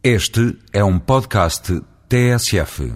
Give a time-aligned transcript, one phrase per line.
[0.00, 2.94] Este é um podcast TSF.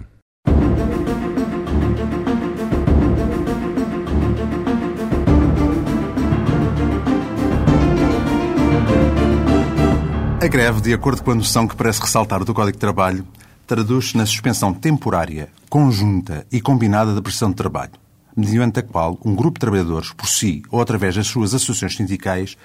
[10.41, 13.27] A greve, de acordo com a noção que parece ressaltar do Código de Trabalho,
[13.67, 17.91] traduz-se na suspensão temporária, conjunta e combinada da pressão de trabalho,
[18.35, 22.57] mediante a qual um grupo de trabalhadores, por si ou através das suas associações sindicais,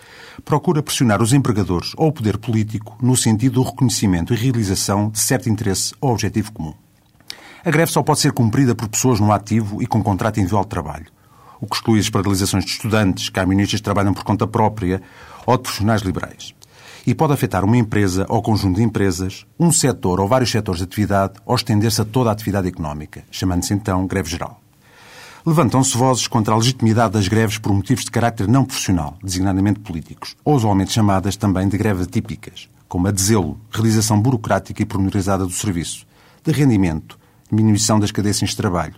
[0.44, 5.18] procura pressionar os empregadores ou o poder político no sentido do reconhecimento e realização de
[5.18, 6.74] certo interesse ou objetivo comum.
[7.64, 10.70] A greve só pode ser cumprida por pessoas no ativo e com contrato individual de
[10.70, 11.06] trabalho,
[11.60, 15.02] o que exclui as paralisações de estudantes, camionistas que trabalham por conta própria
[15.44, 16.54] ou de profissionais liberais
[17.08, 20.84] e pode afetar uma empresa ou conjunto de empresas, um setor ou vários setores de
[20.84, 24.60] atividade ou estender-se a toda a atividade económica, chamando-se então greve geral.
[25.48, 30.36] Levantam-se vozes contra a legitimidade das greves por motivos de caráter não profissional, designadamente políticos,
[30.44, 35.46] ou usualmente chamadas também de greves atípicas, como a de zelo, realização burocrática e pormenorizada
[35.46, 36.06] do serviço,
[36.44, 37.18] de rendimento,
[37.50, 38.96] diminuição das cadências de trabalho,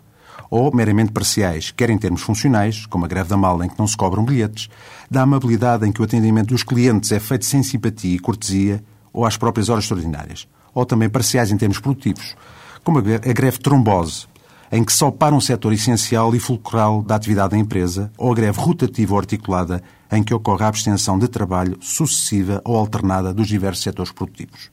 [0.51, 3.87] ou meramente parciais, quer em termos funcionais, como a greve da mala em que não
[3.87, 4.69] se cobram bilhetes,
[5.09, 9.25] da amabilidade em que o atendimento dos clientes é feito sem simpatia e cortesia, ou
[9.25, 12.35] às próprias horas extraordinárias, ou também parciais em termos produtivos,
[12.83, 14.27] como a greve trombose,
[14.73, 18.35] em que só para um setor essencial e fulcral da atividade da empresa, ou a
[18.35, 19.83] greve rotativa ou articulada,
[20.13, 24.71] em que ocorre a abstenção de trabalho sucessiva ou alternada dos diversos setores produtivos.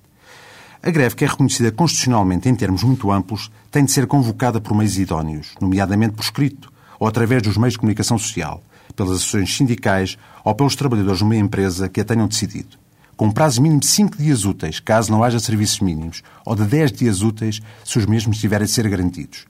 [0.82, 4.76] A greve, que é reconhecida constitucionalmente em termos muito amplos, tem de ser convocada por
[4.76, 8.62] meios idóneos, nomeadamente por escrito ou através dos meios de comunicação social,
[8.96, 12.78] pelas associações sindicais ou pelos trabalhadores de uma empresa que a tenham decidido.
[13.16, 16.92] Com prazo mínimo de 5 dias úteis, caso não haja serviços mínimos, ou de 10
[16.92, 19.46] dias úteis, se os mesmos tiverem de ser garantidos.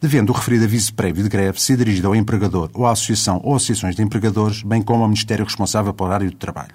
[0.00, 3.54] Devendo o referido aviso prévio de greve ser dirigido ao empregador ou à associação ou
[3.56, 6.74] associações de empregadores, bem como ao Ministério responsável pelo horário de trabalho.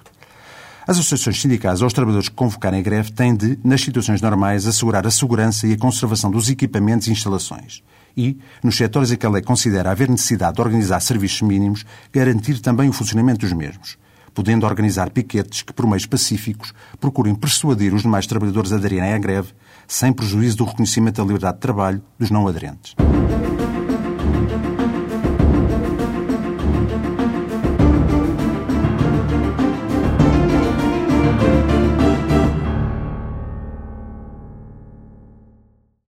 [0.84, 4.66] As associações sindicais ou os trabalhadores que convocarem a greve têm de, nas situações normais,
[4.66, 7.84] assegurar a segurança e a conservação dos equipamentos e instalações.
[8.16, 12.58] E, nos setores em que a lei considera haver necessidade de organizar serviços mínimos, garantir
[12.58, 13.96] também o funcionamento dos mesmos,
[14.34, 19.18] podendo organizar piquetes que, por meios pacíficos, procurem persuadir os demais trabalhadores a aderirem à
[19.18, 19.52] greve,
[19.86, 22.94] sem prejuízo do reconhecimento da liberdade de trabalho dos não aderentes.